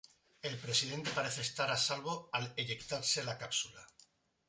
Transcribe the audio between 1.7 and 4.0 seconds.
salvo al eyectarse la cápsula.